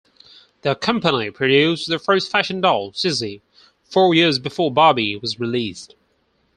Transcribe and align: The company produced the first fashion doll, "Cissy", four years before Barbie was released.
The 0.63 0.73
company 0.73 1.29
produced 1.29 1.87
the 1.87 1.99
first 1.99 2.31
fashion 2.31 2.59
doll, 2.59 2.91
"Cissy", 2.91 3.43
four 3.83 4.15
years 4.15 4.39
before 4.39 4.73
Barbie 4.73 5.15
was 5.15 5.39
released. 5.39 5.93